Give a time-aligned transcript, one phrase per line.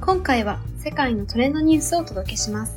[0.00, 2.76] 今回は世界のトレンドニュースをお届けします。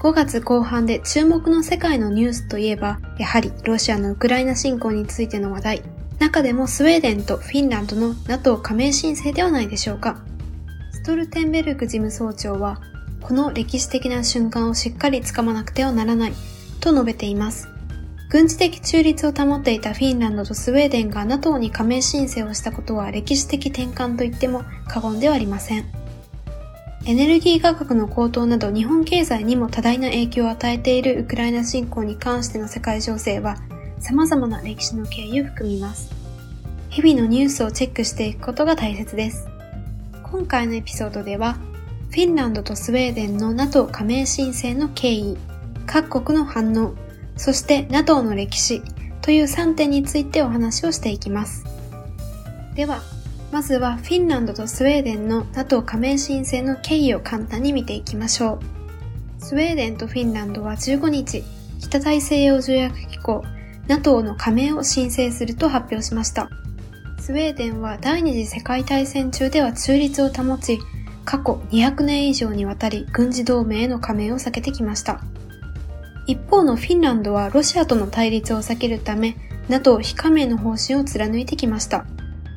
[0.00, 5.82] 5月後半で注目の世界のニュースといえば、やはりロシアのウクライナ侵攻についての話題。
[6.18, 10.22] 中でもスウェーデンとフィンランドの NATO 加盟申請ではないでしょうか。
[10.90, 12.80] ストルテンベルグ事務総長は、
[13.20, 16.32] この歴史的な瞬間をしっかりつかまなくてはならない、
[16.80, 17.68] と述べています。
[18.32, 26.01] 軍事的中立を保っていたフィンランドとスウェーデンが NATO に加盟申請をしたことは歴史的転換と言っても過言ではありません。
[27.04, 33.56] エネルギー価格の高騰など日本経済にも多大な影響を与えているウクライナ侵攻に関しての世界情勢は
[33.98, 36.12] 様々な歴史の経緯を含みます。
[36.90, 39.48] 日々のニュースをチェックしていくことが大切です。
[40.22, 41.54] 今回のエピソードでは、
[42.10, 45.36] フィンランドとスウェーデンの NATO 加盟申請の経緯、
[45.86, 46.94] 各国の反応、
[47.36, 48.82] そして NATO の歴史
[49.22, 51.64] という3点についてお話をしていきます。
[52.74, 53.02] では、
[53.52, 58.58] まずはフィンランドとスウェーデンの NATO 加盟申請の経緯を簡単に見ていきましょ
[59.40, 59.44] う。
[59.44, 61.44] スウェーデンとフィンランドは15日、
[61.78, 63.44] 北大西洋条約機構
[63.88, 66.48] NATO の加盟を申請すると発表しました。
[67.20, 70.78] スウェーデンは第二次世界大戦中では中立を保ち、
[71.26, 75.20] 過去200年以上にわたり軍事同盟への加盟を避けてきました。
[76.26, 79.36] 一方のフィンランドはロシアとの対立を避けるため、
[79.68, 82.06] NATO 非加盟の方針を貫いてきました。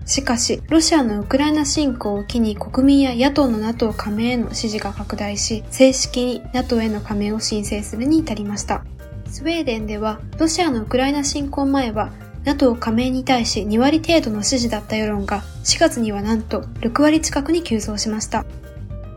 [0.05, 8.85] しかし、ロシアのウクライナ侵攻を機に国民や野党の NATO 加盟への支持が拡大し、正式に NATO への加盟を申請するに至りました。
[9.31, 12.11] スウェーデンでは、ロシアのウクライナ侵攻前は、
[12.43, 18.45] NATO 加盟に対し2割程度の支持だった世論が、4月にはなんと6割近くに急増しました。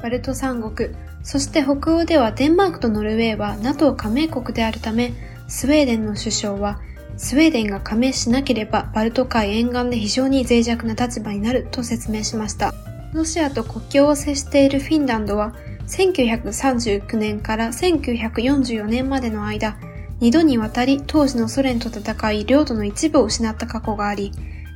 [0.02, 0.90] バルト三国、
[1.22, 5.12] そして北欧ではデンマークとノルウェーは NATO 加盟国であるため、
[5.48, 6.80] スウェーデンの首相は
[7.18, 12.72] スウェーデンが加盟しなければバルト海沿岸で非常に脆弱な立場になると説明しました。
[13.12, 15.52] ロシアと国境を接しているフィンランドは
[15.88, 19.76] 1939年から1944年までの間、
[20.20, 24.32] 2度にわたり当時のソ連と戦い領土の一部を失った過去があり、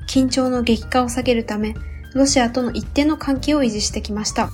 [0.08, 1.74] 緊張の激化を避けるため、
[2.14, 4.50] ロシアとの一定の関係を維持してきました。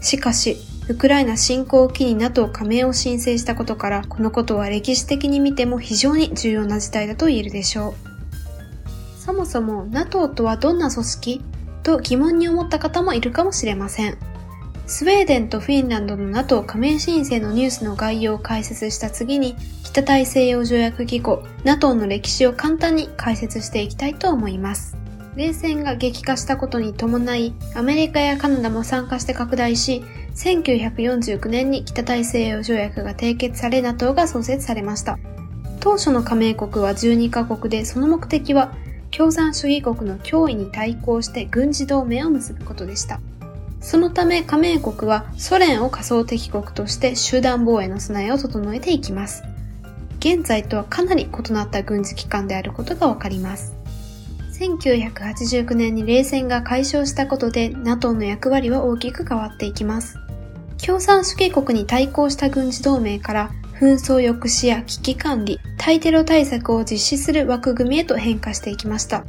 [0.00, 0.56] しかし、
[0.90, 7.94] ウクライナ侵攻を機に NATO 加盟を申請したことから、このことは歴史的に見ても非常に重要な事態だと言えるでしょう。
[9.16, 11.44] そもそも NATO とはどんな組織
[11.84, 14.18] と疑問に思った方もいるかもしれません。
[14.88, 24.99] スウェーデンとフィンランドの NATO 加盟申請のニュースの概要を解説した次に、北大西洋条約機構 NATO の歴史を簡単に解説していきたいと思います。
[25.36, 30.02] 冷戦が激化したことに伴い、アメリカやカナダも参加して拡大し、
[30.34, 35.18] 1949年に北大西洋条約が締結され NATO が創設されました。
[35.78, 38.74] 当初の加盟国は12カ国で、その目的は
[39.10, 43.20] 共産主義国の脅威に対抗して軍事同盟を結ぶことでした。
[43.80, 49.42] そのため加盟国はソ連を仮想敵国として集団防衛の備えを整えていきます。
[50.18, 53.79] 現在とはかなり異なった軍事機関であることがわかります。
[54.60, 60.18] 1989年に冷戦が解消したことで NATO の役割は大きく変わっていきます。
[60.84, 69.24] 共産主義国に対抗した軍事同盟から紛争抑止や危機管理、対テロ対策を実施する枠組みへと変化していきました。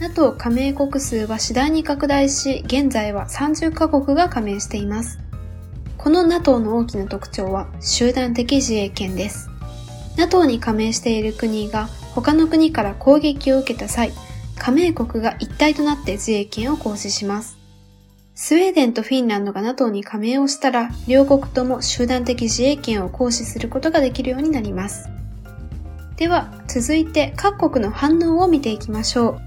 [0.00, 5.18] NATO 加盟国数は次第に拡大し、現在は30カ国が加盟しています。
[5.98, 9.50] この NATO の大きな特徴は集団的自衛権です。
[10.16, 14.12] NATO に加盟している国が他の国から攻撃を受けた際、
[14.64, 17.58] 加盟国が一体となって自衛権を行使します。
[18.34, 25.10] スウェーデンとフィンランドが NATO に加盟をしたら、両国とも集団的自衛権を行使することができるようになります。
[26.16, 29.38] では、続いて各国の反応を見ていきましょ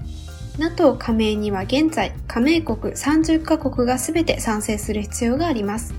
[0.56, 0.60] う。
[0.60, 5.94] NATO 加盟には現在、加盟国30カ国が全て賛成する必要があります。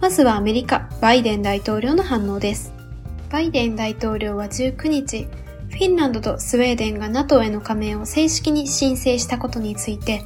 [0.00, 2.72] まずはアメリカ、バイデン大統領の反応です。
[3.30, 5.28] バイデン大統領は19日、
[5.78, 10.24] フィンランドとスウェーデンが NATO への加盟を正式に申請したことについて、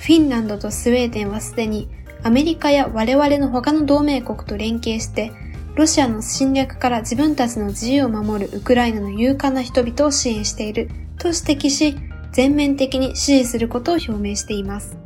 [0.00, 1.90] フィンランドとスウェーデンはすでに
[2.22, 5.30] アメリカや我々の他の同盟国と連携して、
[5.74, 10.88] ロシアの侵略から自分たちの自由を守るウクライナの勇敢な人々を支援している
[11.18, 11.94] と指摘し、
[12.32, 14.96] 全面的に支持することを表明しています。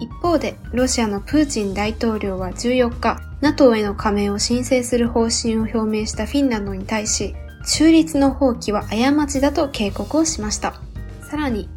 [0.00, 7.34] 一方で、ロシアのプーチン大統領は14日、NATO への加盟を申請する方針を表明したフィンランドに対し、
[7.66, 10.80] 中立の放棄は過ちだと警告をしました。
[11.28, 11.68] さらに、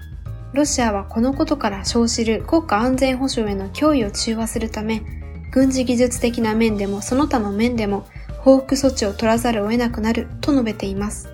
[0.54, 5.02] ロシアはこのことから生じる国家安全保障への脅威を中和するため、
[5.52, 8.08] 軍事技術的な面でもその他の面でも
[8.40, 11.30] 報復措置を取らざるを得なくなると述べています。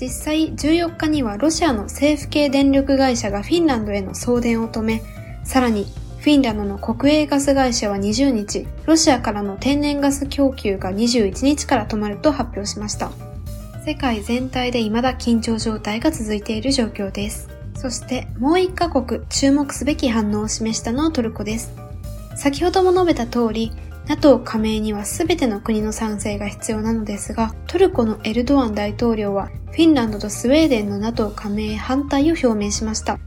[0.00, 5.02] 実際14日にはロシアの政府系電力会社がフィンランドへの送電を止め、
[5.44, 5.86] さらに
[6.18, 13.10] フィンランドの国営ガス会社は20日、ロシアからの天然ガス供給が21日から止まると発表しました。
[13.86, 17.48] 世界全体で未だ緊張状態が続いている状況です。
[17.76, 21.72] そしてもう一カ国注目すべき反応を示したのはトルコです。
[22.34, 23.70] 先ほども述べた通り、
[24.08, 33.20] NATO 加盟には全ての国の賛成が必要なのですが、トルコのエルドアン大統領はフィンランドとスウェーデンの NATO 加盟反対を表明しました。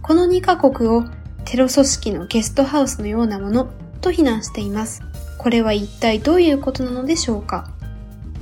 [0.00, 1.02] この2カ国を
[1.44, 3.68] テロ組織のゲストハウスのようなもの
[4.00, 5.02] と非難しています。
[5.38, 7.71] これは一体どういうことなのでしょうか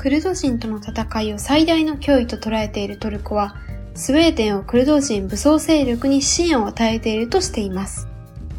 [0.00, 3.56] クルド人との戦いを最大の脅威と捉えているトルコは、
[3.94, 8.08] スウェーデンをクルド人武装勢力に支援を与えているとしています。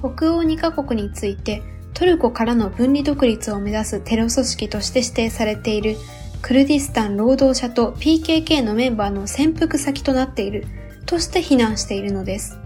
[0.01, 1.63] 北欧2カ国について、
[1.95, 5.97] トルコからの分離独立を目指すテロ組織として指定されている
[6.43, 10.67] クルディスタン労働者と PKK のメンバーの潜伏先となっている
[11.07, 12.59] として非難しているのです。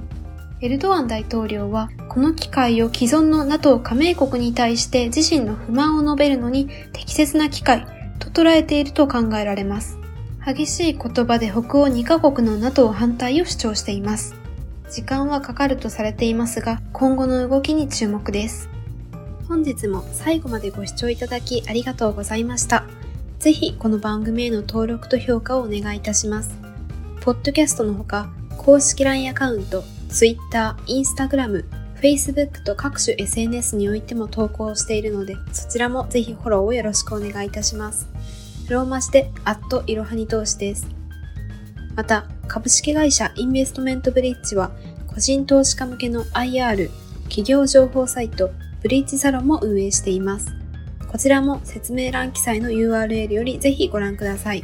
[0.59, 9.97] エルドアン大統領は、この機会を既存の NATO 加盟国に対して自身の不満を述べるのに適切な機会と捉えていると考えられます。
[10.45, 14.35] 激しい言葉で北欧2カ国の NATO 反対を主張しています。
[14.91, 18.69] 時間はかかるとされていますが、今後の動きに注目です。
[19.47, 22.85] 本日も最後までご視聴いただきありがとうございました。
[23.39, 26.55] ぜひこの番組への登録と評価をお願いいたします。
[27.21, 31.65] ポッドキャストのほか、公式 LINE アカウント、Twitter、Instagram、
[32.05, 38.07] Facebook と各種 SNS においても投稿しているので、そちらもぜひフォローをよろしくお願いいたします。
[38.69, 40.87] ローマ字で、アットいろはに投資です。
[41.95, 44.69] また、株式会社インベストメントブリッジは、
[45.07, 46.91] 個人投資家向けの IR、
[47.23, 48.51] 企業情報サイト、
[48.83, 50.53] ブリッジサロンも運営しています。
[51.11, 54.63] こちらも説明欄記載の URL よりぜひご覧ください。